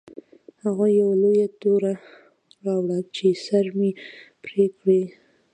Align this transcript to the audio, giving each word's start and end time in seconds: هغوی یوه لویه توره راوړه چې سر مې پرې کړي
هغوی 0.63 0.91
یوه 1.01 1.13
لویه 1.21 1.47
توره 1.61 1.93
راوړه 2.65 2.99
چې 3.15 3.27
سر 3.45 3.65
مې 3.77 3.91
پرې 4.43 4.65
کړي 4.77 5.01